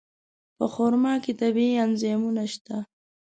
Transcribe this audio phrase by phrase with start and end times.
[0.57, 2.77] په خرما کې طبیعي انزایمونه شته.